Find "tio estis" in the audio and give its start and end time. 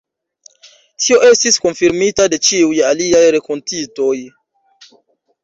1.03-1.59